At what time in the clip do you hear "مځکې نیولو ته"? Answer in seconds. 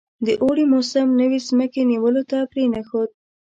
1.59-2.37